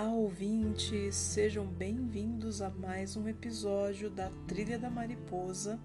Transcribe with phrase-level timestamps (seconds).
[0.00, 1.14] Olá, ouvintes!
[1.14, 5.78] Sejam bem-vindos a mais um episódio da Trilha da Mariposa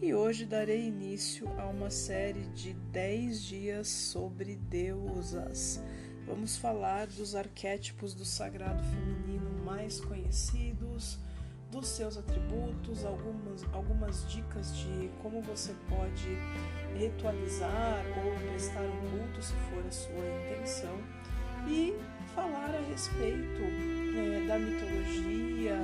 [0.00, 5.80] e hoje darei início a uma série de 10 dias sobre deusas.
[6.26, 11.20] Vamos falar dos arquétipos do sagrado feminino mais conhecidos,
[11.70, 16.36] dos seus atributos, algumas, algumas dicas de como você pode
[16.98, 21.21] ritualizar ou prestar um culto se for a sua intenção
[22.92, 23.62] respeito
[24.14, 25.78] é, da mitologia,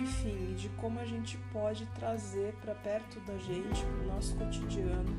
[0.00, 5.14] enfim, de como a gente pode trazer para perto da gente, para o nosso cotidiano,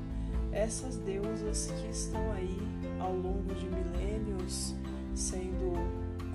[0.52, 2.58] essas deusas que estão aí
[3.00, 4.74] ao longo de milênios
[5.14, 5.74] sendo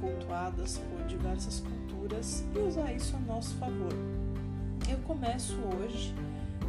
[0.01, 3.93] cultuadas por diversas culturas e usar isso a nosso favor.
[4.89, 6.15] Eu começo hoje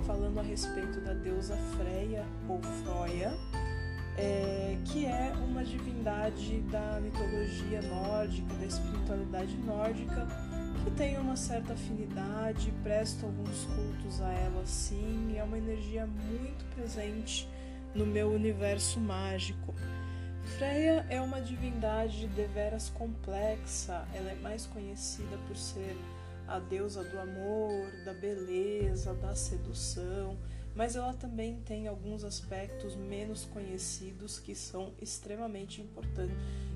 [0.07, 3.31] falando a respeito da deusa Freia ou Froia
[4.19, 10.27] é, que é uma divindade da mitologia nórdica, da espiritualidade nórdica,
[10.83, 16.05] que tem uma certa afinidade, presta alguns cultos a ela sim, e é uma energia
[16.05, 17.47] muito presente
[17.95, 19.73] no meu universo mágico.
[20.57, 25.95] Freya é uma divindade deveras complexa, ela é mais conhecida por ser
[26.47, 30.37] a deusa do amor, da beleza, da sedução
[30.75, 36.35] mas ela também tem alguns aspectos menos conhecidos que são extremamente importantes,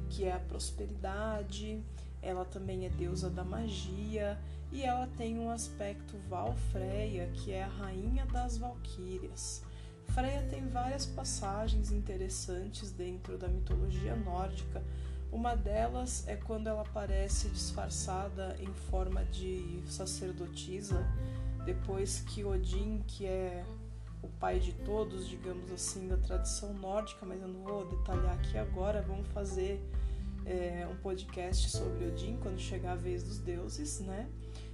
[0.09, 1.81] que é a prosperidade,
[2.21, 4.39] ela também é deusa da magia
[4.71, 9.61] e ela tem um aspecto Valfreia, que é a rainha das valquírias.
[10.07, 14.83] Freia tem várias passagens interessantes dentro da mitologia nórdica.
[15.31, 21.03] Uma delas é quando ela aparece disfarçada em forma de sacerdotisa,
[21.65, 23.65] depois que Odin, que é
[24.43, 29.01] pai de todos, digamos assim, da tradição nórdica, mas eu não vou detalhar aqui agora.
[29.01, 29.79] Vamos fazer
[30.45, 34.27] é, um podcast sobre Odin quando chegar a vez dos deuses, né?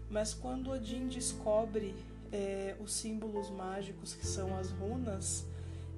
[0.09, 1.94] Mas quando Odin descobre
[2.31, 5.46] é, os símbolos mágicos que são as runas,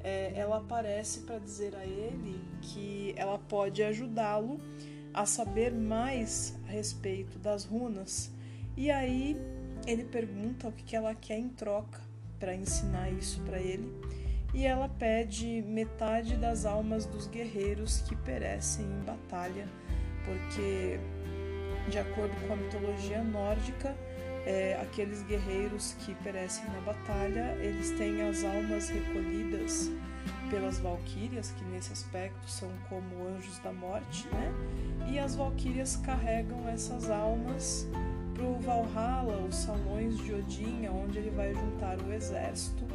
[0.03, 4.59] é, ela aparece para dizer a ele que ela pode ajudá-lo
[5.13, 8.33] a saber mais a respeito das runas.
[8.75, 9.37] E aí
[9.87, 12.10] ele pergunta o que ela quer em troca
[12.41, 13.93] para ensinar isso para ele,
[14.53, 19.67] e ela pede metade das almas dos guerreiros que perecem em batalha,
[20.25, 20.99] porque,
[21.87, 23.95] de acordo com a mitologia nórdica,
[24.45, 29.91] é, aqueles guerreiros que perecem na batalha, eles têm as almas recolhidas
[30.49, 34.51] pelas valquírias, que nesse aspecto são como anjos da morte, né?
[35.09, 37.87] E as valquírias carregam essas almas
[38.33, 42.85] para o Valhalla, os salões de Odin, onde ele vai juntar o exército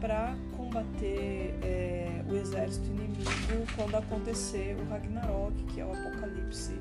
[0.00, 6.74] para combater é, o exército inimigo quando acontecer o Ragnarok, que é o apocalipse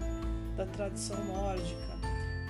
[0.55, 1.97] da tradição nórdica.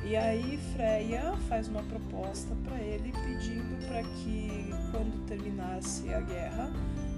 [0.03, 6.71] E aí Freya faz uma proposta para ele pedindo para que quando terminasse a guerra,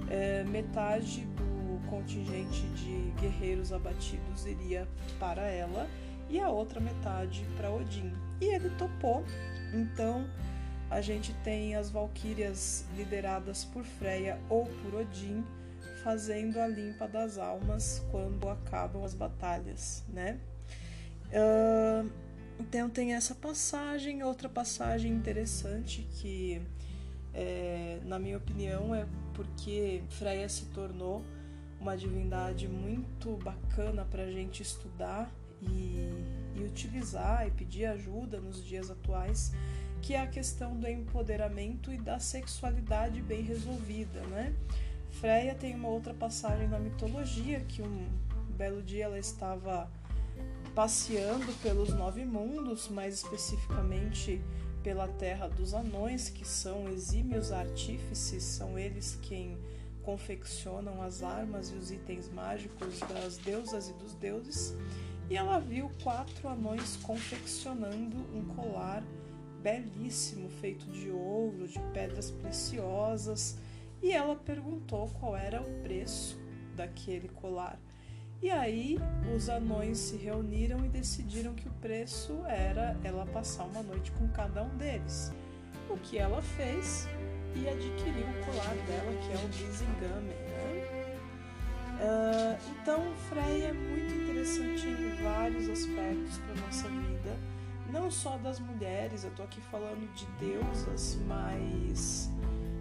[0.09, 4.87] é, metade do contingente de guerreiros abatidos iria
[5.19, 5.87] para ela
[6.29, 8.13] e a outra metade para Odin.
[8.39, 9.23] E ele topou.
[9.73, 10.25] Então
[10.89, 15.43] a gente tem as valquírias lideradas por Freya ou por Odin
[16.03, 20.39] fazendo a limpa das almas quando acabam as batalhas, né?
[21.27, 22.09] Uh,
[22.59, 26.61] então tem essa passagem, outra passagem interessante que,
[27.33, 31.23] é, na minha opinião, é porque Freya se tornou
[31.79, 35.31] uma divindade muito bacana para a gente estudar
[35.61, 36.09] e,
[36.55, 39.51] e utilizar e pedir ajuda nos dias atuais,
[40.01, 44.55] que é a questão do empoderamento e da sexualidade bem resolvida, né?
[45.11, 48.07] Freya tem uma outra passagem na mitologia que um
[48.55, 49.89] belo dia ela estava
[50.75, 54.41] passeando pelos nove mundos, mais especificamente
[54.83, 59.57] pela terra dos anões, que são exímios artífices, são eles quem
[60.03, 64.73] confeccionam as armas e os itens mágicos das deusas e dos deuses
[65.29, 69.03] e ela viu quatro anões confeccionando um colar
[69.61, 73.57] belíssimo, feito de ouro, de pedras preciosas,
[74.01, 76.39] e ela perguntou qual era o preço
[76.75, 77.77] daquele colar.
[78.41, 78.97] E aí
[79.35, 84.29] os anões se reuniram e decidiram que o preço era ela passar uma noite com
[84.29, 85.33] cada um deles.
[85.89, 87.05] O que ela fez
[87.55, 90.27] e adquiriu o colar dela, que é o Gizingame.
[90.27, 90.49] Né?
[91.99, 97.37] Uh, então, Freya é muito interessante em vários aspectos para nossa vida,
[97.91, 102.29] não só das mulheres, eu estou aqui falando de deusas, mas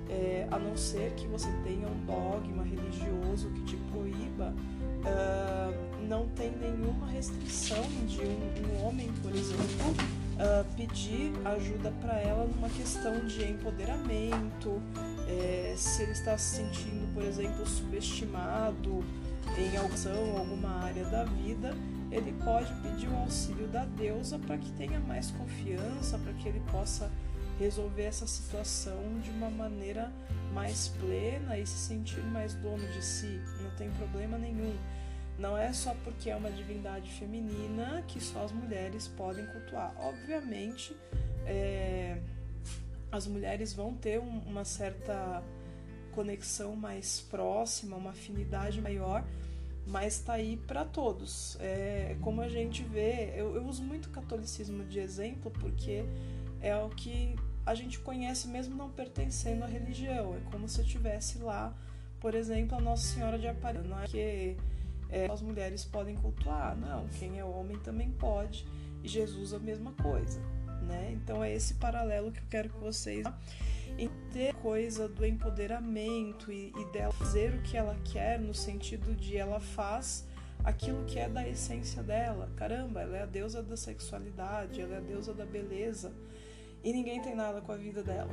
[0.09, 6.29] é, a não ser que você tenha um dogma religioso que te proíba uh, não
[6.29, 9.91] tem nenhuma restrição de um, um homem, por exemplo,
[10.37, 14.81] uh, pedir ajuda para ela numa questão de empoderamento,
[15.27, 19.05] é, se ele está se sentindo, por exemplo, subestimado
[19.57, 21.75] em alguma, alguma área da vida,
[22.11, 26.61] ele pode pedir o auxílio da deusa para que tenha mais confiança, para que ele
[26.71, 27.11] possa
[27.59, 30.13] resolver essa situação de uma maneira
[30.55, 33.41] mais plena e se sentir mais dono de si.
[33.61, 34.75] Não tem problema nenhum.
[35.39, 39.95] Não é só porque é uma divindade feminina que só as mulheres podem cultuar.
[39.99, 40.97] Obviamente,
[41.47, 42.19] é,
[43.11, 45.43] as mulheres vão ter um, uma certa
[46.19, 49.25] conexão mais próxima, uma afinidade maior,
[49.87, 51.57] mas está aí para todos.
[51.61, 56.05] É, como a gente vê, eu, eu uso muito o catolicismo de exemplo porque
[56.61, 60.35] é o que a gente conhece mesmo não pertencendo à religião.
[60.35, 61.73] É como se eu tivesse lá,
[62.19, 63.89] por exemplo, a Nossa Senhora de Aparecida.
[63.89, 64.57] Não é que
[65.11, 66.77] é, as mulheres podem cultuar.
[66.77, 68.67] Não, quem é homem também pode.
[69.05, 70.41] E Jesus a mesma coisa,
[70.83, 71.13] né?
[71.13, 73.25] Então é esse paralelo que eu quero que vocês
[73.99, 79.15] em ter coisa do empoderamento e, e dela fazer o que ela quer no sentido
[79.15, 80.27] de ela faz
[80.63, 82.51] aquilo que é da essência dela.
[82.57, 86.13] Caramba, ela é a deusa da sexualidade, ela é a deusa da beleza
[86.85, 88.33] e ninguém tem nada com a vida dela.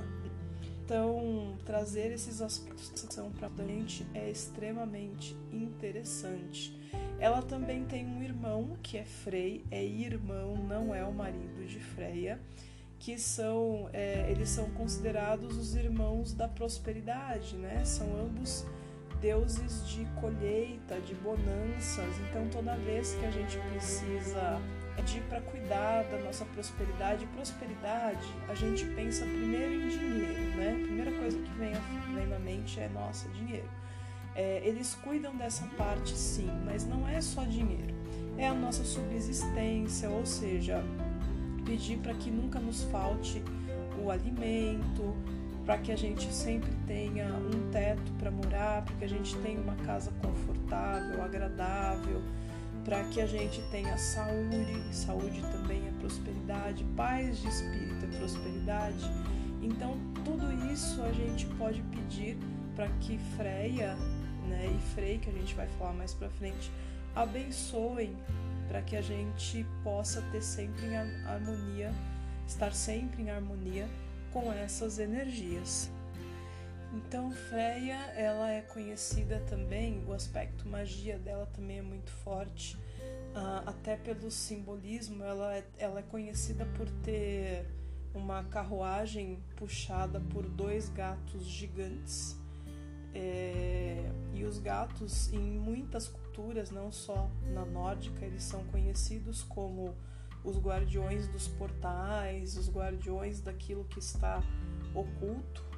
[0.83, 2.93] Então, trazer esses aspectos
[3.39, 6.79] para a gente é extremamente interessante.
[7.19, 11.79] Ela também tem um irmão que é Frei, é irmão, não é o marido de
[11.79, 12.39] Freia,
[13.05, 17.85] que são é, eles são considerados os irmãos da prosperidade, né?
[17.85, 18.65] São ambos
[19.21, 22.19] deuses de colheita, de bonanças.
[22.27, 24.59] Então, toda vez que a gente precisa
[24.95, 27.27] pedir para cuidar da nossa prosperidade.
[27.27, 30.71] Prosperidade, a gente pensa primeiro em dinheiro, né?
[30.71, 31.73] A primeira coisa que vem,
[32.15, 33.69] vem na mente é nossa, dinheiro.
[34.33, 37.93] É, eles cuidam dessa parte sim, mas não é só dinheiro.
[38.35, 40.83] É a nossa subsistência, ou seja,
[41.65, 43.43] pedir para que nunca nos falte
[44.03, 45.15] o alimento,
[45.65, 49.59] para que a gente sempre tenha um teto para morar, para que a gente tenha
[49.59, 52.21] uma casa confortável, agradável
[52.85, 59.11] para que a gente tenha saúde, saúde também é prosperidade, paz de espírito é prosperidade.
[59.63, 62.37] Então, tudo isso a gente pode pedir
[62.75, 63.95] para que Freia
[64.47, 66.71] né, e Frei, que a gente vai falar mais para frente,
[67.15, 68.15] abençoem
[68.67, 71.93] para que a gente possa ter sempre em harmonia,
[72.47, 73.87] estar sempre em harmonia
[74.31, 75.89] com essas energias.
[76.93, 82.77] Então, Freya, ela é conhecida também, o aspecto magia dela também é muito forte,
[83.35, 87.65] uh, até pelo simbolismo, ela é, ela é conhecida por ter
[88.13, 92.37] uma carruagem puxada por dois gatos gigantes.
[93.13, 93.74] É,
[94.45, 99.95] os gatos, em muitas culturas, não só na nórdica, eles são conhecidos como
[100.43, 104.43] os guardiões dos portais, os guardiões daquilo que está
[104.93, 105.75] oculto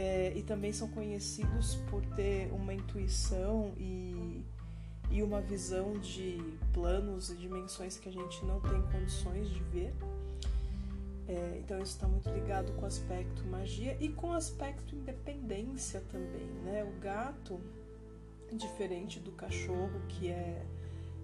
[0.00, 4.42] é, e também são conhecidos por ter uma intuição e,
[5.10, 6.38] e uma visão de
[6.72, 9.92] planos e dimensões que a gente não tem condições de ver.
[11.28, 16.02] É, então isso está muito ligado com o aspecto magia e com o aspecto independência
[16.10, 16.82] também, né?
[16.82, 17.60] O gato,
[18.56, 20.64] diferente do cachorro que é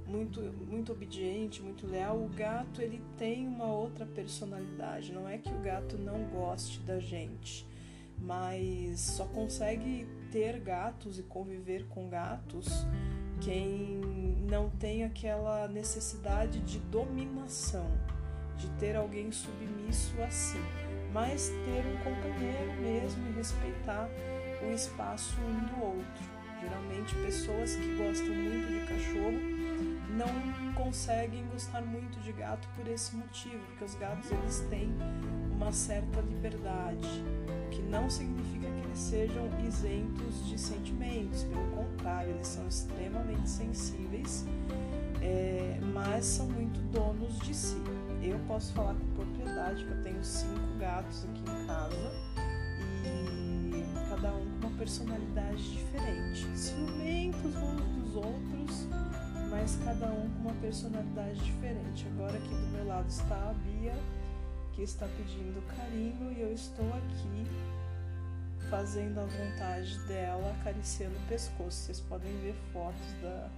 [0.06, 5.12] muito muito obediente, muito leal, o gato ele tem uma outra personalidade.
[5.12, 7.66] Não é que o gato não goste da gente,
[8.18, 12.87] mas só consegue ter gatos e conviver com gatos
[13.40, 14.00] quem
[14.49, 17.87] não tem aquela necessidade de dominação,
[18.56, 20.61] de ter alguém submisso a si,
[21.12, 24.09] mas ter um companheiro mesmo e respeitar
[24.62, 26.36] o espaço um do outro.
[26.66, 29.38] Geralmente pessoas que gostam muito de cachorro
[30.16, 34.92] não conseguem gostar muito de gato por esse motivo, porque os gatos eles têm
[35.54, 37.25] uma certa liberdade,
[37.70, 44.44] que não significa que eles sejam isentos de sentimentos, pelo contrário, eles são extremamente sensíveis,
[45.23, 47.80] é, mas são muito donos de si.
[48.23, 52.12] Eu posso falar com propriedade que eu tenho cinco gatos aqui em casa
[53.04, 54.55] e cada um
[54.87, 58.87] personalidade diferente, ciumentos uns dos outros,
[59.50, 62.07] mas cada um com uma personalidade diferente.
[62.14, 63.95] Agora aqui do meu lado está a Bia
[64.75, 67.47] que está pedindo carinho e eu estou aqui
[68.71, 71.87] fazendo a vontade dela, acariciando o pescoço.
[71.87, 73.50] Vocês podem ver fotos da,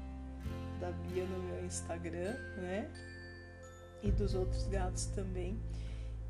[0.80, 2.90] da Bia no meu Instagram, né?
[4.02, 5.60] E dos outros gatos também.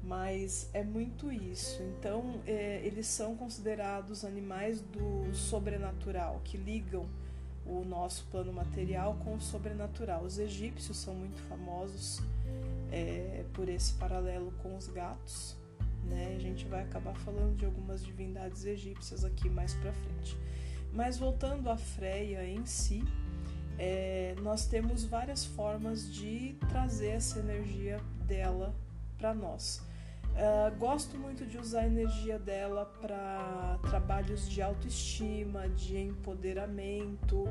[0.03, 1.83] Mas é muito isso.
[1.83, 7.07] Então, é, eles são considerados animais do sobrenatural, que ligam
[7.67, 10.23] o nosso plano material com o sobrenatural.
[10.23, 12.23] Os egípcios são muito famosos
[12.91, 15.57] é, por esse paralelo com os gatos.
[16.05, 16.35] Né?
[16.37, 20.37] A gente vai acabar falando de algumas divindades egípcias aqui mais para frente.
[20.93, 23.05] Mas voltando à Freia em si,
[23.79, 28.75] é, nós temos várias formas de trazer essa energia dela
[29.19, 29.83] para nós.
[30.39, 37.45] Uh, gosto muito de usar a energia dela para trabalhos de autoestima, de empoderamento,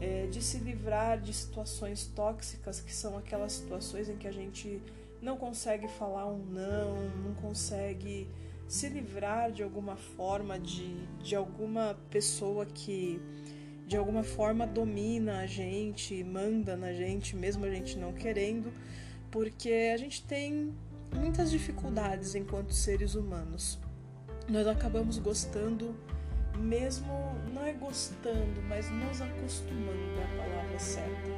[0.00, 4.82] é, de se livrar de situações tóxicas, que são aquelas situações em que a gente
[5.20, 8.26] não consegue falar um não, não consegue
[8.66, 13.20] se livrar de alguma forma de, de alguma pessoa que
[13.86, 18.72] de alguma forma domina a gente, manda na gente, mesmo a gente não querendo,
[19.30, 20.72] porque a gente tem
[21.14, 23.78] muitas dificuldades enquanto seres humanos.
[24.48, 25.94] Nós acabamos gostando,
[26.58, 31.30] mesmo não é gostando, mas nos acostumando é a palavra certa.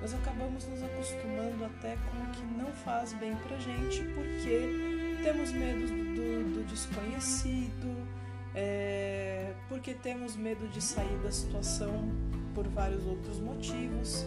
[0.00, 5.52] Nós acabamos nos acostumando até com o que não faz bem pra gente, porque temos
[5.52, 8.06] medo do, do desconhecido,
[8.54, 12.08] é, porque temos medo de sair da situação
[12.54, 14.26] por vários outros motivos.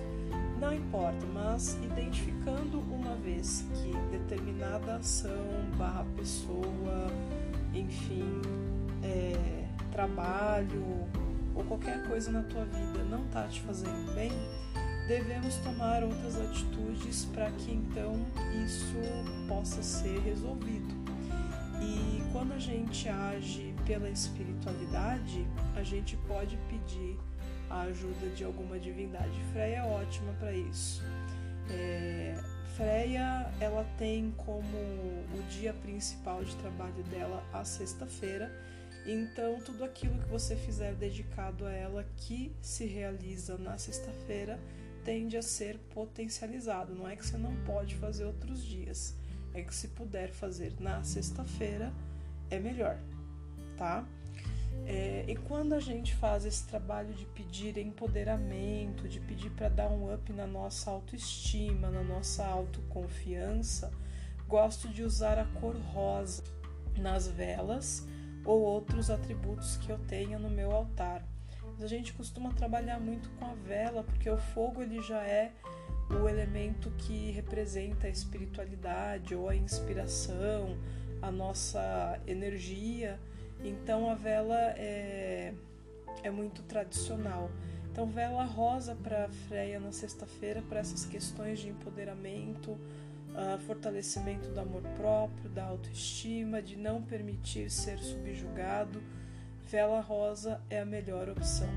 [0.63, 5.29] Não importa, mas identificando uma vez que determinada ação,
[5.77, 7.11] barra pessoa,
[7.73, 8.41] enfim,
[9.03, 11.05] é, trabalho
[11.53, 14.31] ou qualquer coisa na tua vida não está te fazendo bem,
[15.05, 18.13] devemos tomar outras atitudes para que então
[18.65, 18.95] isso
[19.49, 20.95] possa ser resolvido.
[21.81, 27.19] E quando a gente age pela espiritualidade, a gente pode pedir
[27.73, 29.33] a ajuda de alguma divindade.
[29.51, 31.01] Freia é ótima para isso.
[31.71, 32.35] É,
[32.75, 38.51] Freia ela tem como o dia principal de trabalho dela a sexta-feira.
[39.07, 44.59] Então tudo aquilo que você fizer dedicado a ela que se realiza na sexta-feira
[45.03, 46.93] tende a ser potencializado.
[46.93, 49.15] Não é que você não pode fazer outros dias,
[49.53, 51.91] é que se puder fazer na sexta-feira
[52.51, 52.97] é melhor,
[53.75, 54.07] tá?
[54.85, 59.89] É, e quando a gente faz esse trabalho de pedir empoderamento, de pedir para dar
[59.89, 63.91] um up na nossa autoestima, na nossa autoconfiança,
[64.47, 66.43] gosto de usar a cor rosa
[66.97, 68.05] nas velas
[68.45, 71.25] ou outros atributos que eu tenha no meu altar.
[71.81, 75.53] A gente costuma trabalhar muito com a vela, porque o fogo ele já é
[76.09, 80.77] o elemento que representa a espiritualidade ou a inspiração,
[81.21, 83.19] a nossa energia
[83.63, 85.53] então a vela é,
[86.23, 87.49] é muito tradicional.
[87.91, 94.59] Então, vela rosa para Freia na sexta-feira, para essas questões de empoderamento, uh, fortalecimento do
[94.59, 98.99] amor próprio, da autoestima, de não permitir ser subjugado.
[99.69, 101.69] Vela rosa é a melhor opção.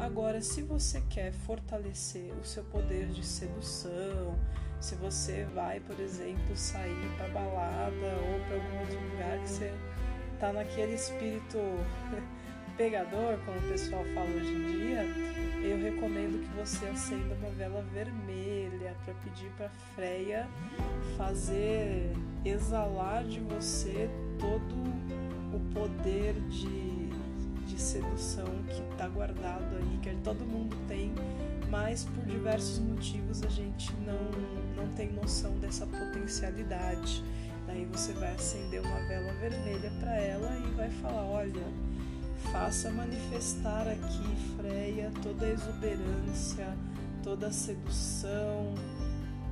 [0.00, 4.36] Agora, se você quer fortalecer o seu poder de sedução,
[4.80, 9.74] se você vai, por exemplo, sair para balada ou para algum outro lugar que você
[10.40, 11.58] tá naquele espírito
[12.76, 15.04] pegador, como o pessoal fala hoje em dia,
[15.62, 20.48] eu recomendo que você acenda uma vela vermelha para pedir para Freia
[21.18, 22.10] fazer
[22.42, 24.74] exalar de você todo
[25.54, 27.08] o poder de,
[27.66, 31.12] de sedução que está guardado aí, que todo mundo tem,
[31.68, 34.30] mas por diversos motivos a gente não,
[34.74, 37.22] não tem noção dessa potencialidade.
[37.70, 41.62] Daí você vai acender uma vela vermelha para ela e vai falar: olha,
[42.50, 46.66] faça manifestar aqui, Freia, toda a exuberância,
[47.22, 48.74] toda a sedução,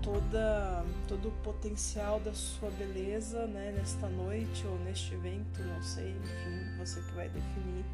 [0.03, 6.11] toda, todo o potencial da sua beleza né, nesta noite ou neste evento, não sei,
[6.11, 7.85] enfim, você que vai definir,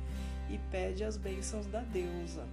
[0.49, 2.47] e pede as bênçãos da deusa.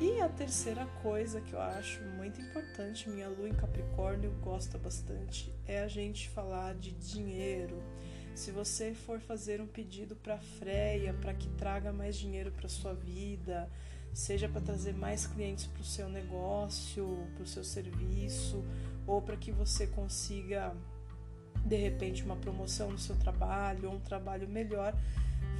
[0.00, 5.54] E a terceira coisa que eu acho muito importante, minha lua em Capricórnio gosta bastante,
[5.66, 7.82] é a gente falar de dinheiro.
[8.34, 12.94] Se você for fazer um pedido para Freia para que traga mais dinheiro para sua
[12.94, 13.70] vida,
[14.10, 18.64] seja para trazer mais clientes para o seu negócio, para o seu serviço,
[19.06, 20.74] ou para que você consiga
[21.62, 24.94] de repente uma promoção no seu trabalho ou um trabalho melhor,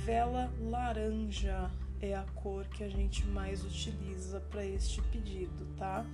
[0.03, 1.71] vela laranja
[2.01, 6.05] é a cor que a gente mais utiliza para este pedido, tá?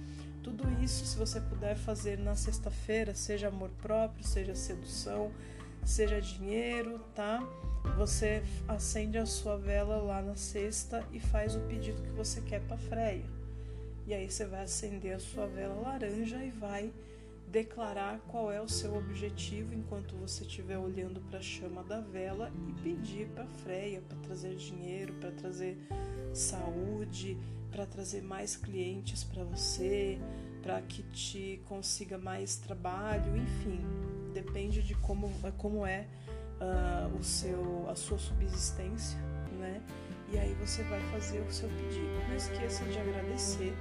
[0.43, 5.31] Tudo isso, se você puder fazer na sexta-feira, seja amor próprio, seja sedução,
[5.85, 7.41] seja dinheiro, tá?
[7.97, 12.61] Você acende a sua vela lá na sexta e faz o pedido que você quer
[12.63, 13.25] para Freia.
[14.07, 16.93] E aí você vai acender a sua vela laranja e vai
[17.49, 22.53] declarar qual é o seu objetivo enquanto você estiver olhando para a chama da vela
[22.69, 25.79] e pedir para Freia para trazer dinheiro, para trazer
[26.35, 27.37] saúde,
[27.71, 30.19] para trazer mais clientes para você,
[30.63, 33.81] para que te consiga mais trabalho, enfim,
[34.35, 36.07] depende de como, como é
[36.61, 39.19] uh, o seu, a sua subsistência,
[39.59, 39.81] né?
[40.33, 42.29] E aí você vai fazer o seu pedido.
[42.29, 43.73] Não esqueça de agradecer.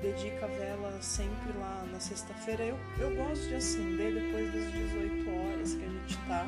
[0.00, 2.64] Dedica a vela sempre lá na sexta-feira.
[2.64, 6.46] Eu, eu gosto de acender depois das 18 horas que a gente tá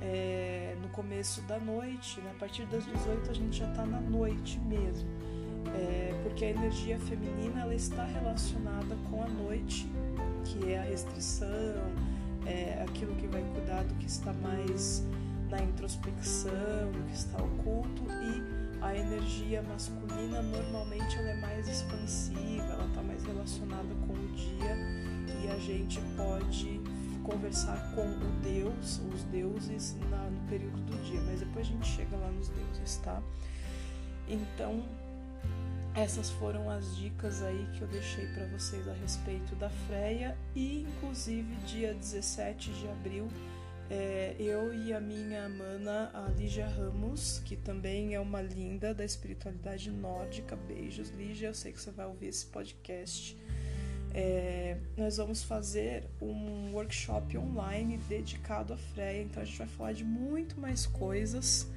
[0.00, 2.20] é, no começo da noite.
[2.20, 2.30] Né?
[2.34, 5.08] A partir das 18 a gente já tá na noite mesmo.
[5.74, 9.90] É, porque a energia feminina ela está relacionada com a noite,
[10.44, 11.48] que é a restrição,
[12.46, 15.02] é aquilo que vai cuidar do que está mais
[15.50, 18.53] na introspecção, do que está oculto e
[18.84, 24.76] a energia masculina normalmente ela é mais expansiva, ela está mais relacionada com o dia
[25.42, 26.80] e a gente pode
[27.22, 31.86] conversar com o Deus, os deuses na, no período do dia, mas depois a gente
[31.86, 33.22] chega lá nos deuses, tá?
[34.28, 34.84] Então
[35.94, 40.82] essas foram as dicas aí que eu deixei para vocês a respeito da Freia e
[40.82, 43.28] inclusive dia 17 de abril
[43.94, 49.04] é, eu e a minha mana, a Lígia Ramos, que também é uma linda da
[49.04, 50.56] espiritualidade nórdica.
[50.56, 51.48] Beijos, Lígia.
[51.48, 53.36] Eu sei que você vai ouvir esse podcast.
[54.12, 59.22] É, nós vamos fazer um workshop online dedicado à Freia.
[59.22, 61.70] Então a gente vai falar de muito mais coisas.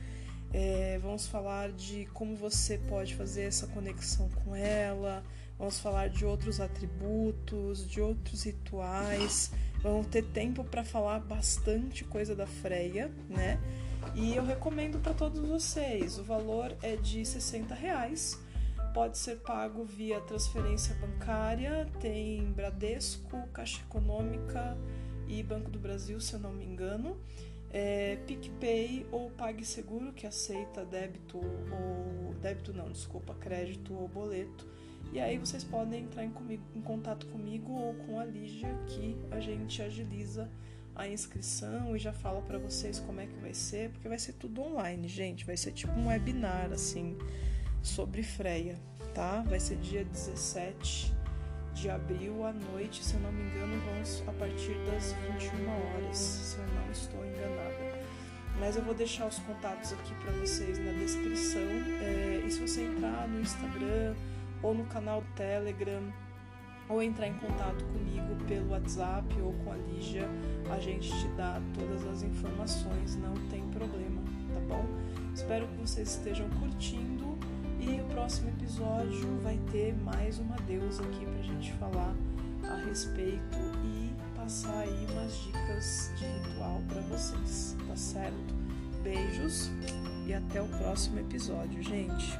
[0.51, 5.23] É, vamos falar de como você pode fazer essa conexão com ela.
[5.57, 9.51] Vamos falar de outros atributos, de outros rituais.
[9.81, 13.59] Vamos ter tempo para falar bastante coisa da Freia, né?
[14.15, 16.17] E eu recomendo para todos vocês.
[16.19, 18.39] O valor é de 60 reais.
[18.93, 21.87] Pode ser pago via transferência bancária.
[21.99, 24.77] Tem Bradesco, Caixa Econômica
[25.27, 27.17] e Banco do Brasil, se eu não me engano
[27.71, 32.33] é, PicPay ou PagSeguro, que aceita débito ou.
[32.41, 34.67] débito não, desculpa, crédito ou boleto.
[35.11, 39.17] E aí vocês podem entrar em, comigo, em contato comigo ou com a Lígia, que
[39.31, 40.49] a gente agiliza
[40.95, 44.33] a inscrição e já fala para vocês como é que vai ser, porque vai ser
[44.33, 45.45] tudo online, gente.
[45.45, 47.17] Vai ser tipo um webinar, assim,
[47.81, 48.75] sobre freia,
[49.13, 49.41] tá?
[49.43, 51.15] Vai ser dia 17
[51.73, 56.17] de abril à noite, se eu não me engano, vamos a partir das 21 horas,
[56.17, 58.07] se eu não estou enganada.
[58.59, 61.61] Mas eu vou deixar os contatos aqui para vocês na descrição.
[62.01, 64.15] É, e se você entrar no Instagram
[64.61, 66.01] ou no canal do Telegram
[66.89, 70.27] ou entrar em contato comigo pelo WhatsApp ou com a Lígia,
[70.71, 74.21] a gente te dá todas as informações, não tem problema,
[74.53, 74.85] tá bom?
[75.33, 77.37] Espero que vocês estejam curtindo
[77.79, 82.15] e o próximo episódio vai ter mais uma deusa aqui pra gente falar
[82.63, 88.55] a respeito e passar aí umas dicas de ritual para vocês, tá certo?
[89.03, 89.69] Beijos
[90.25, 92.37] e até o próximo episódio, gente.